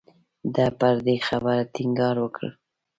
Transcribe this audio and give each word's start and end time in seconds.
ده 0.55 0.65
پر 0.79 0.95
دې 1.05 1.15
خبرې 1.27 1.69
ټینګار 1.73 2.15
وکړ. 2.21 2.43